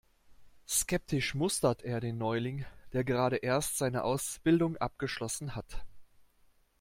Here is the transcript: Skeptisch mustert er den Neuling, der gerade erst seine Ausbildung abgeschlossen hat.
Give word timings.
Skeptisch 0.67 1.35
mustert 1.35 1.83
er 1.83 1.99
den 1.99 2.17
Neuling, 2.17 2.65
der 2.91 3.03
gerade 3.03 3.35
erst 3.35 3.77
seine 3.77 4.03
Ausbildung 4.03 4.75
abgeschlossen 4.77 5.53
hat. 5.55 5.85